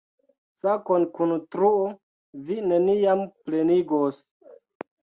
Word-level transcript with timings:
Sakon 0.61 1.05
kun 1.19 1.33
truo 1.57 1.85
vi 2.49 2.59
neniam 2.73 3.23
plenigos. 3.47 4.23